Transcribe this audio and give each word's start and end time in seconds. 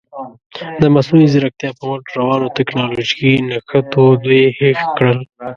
د 0.81 0.83
مصنوعي 0.95 1.27
زیرکتیا 1.33 1.69
په 1.77 1.83
مټ 1.89 2.03
روانو 2.17 2.53
تکنالوژیکي 2.57 3.31
نښتو 3.49 4.03
دوی 4.23 4.43
هېښ 4.57 4.79
کړل. 4.97 5.19